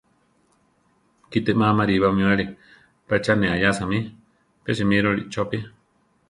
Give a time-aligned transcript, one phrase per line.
[1.29, 2.45] Kite má marí bamíbali
[3.07, 3.99] pe cha ne aʼyása mí;
[4.63, 5.57] pe simíroli chopí.